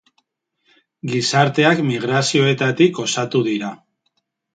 Gizarteak 1.09 1.81
migrazioetatik 1.89 3.03
osatu 3.05 3.43
dira. 3.49 3.71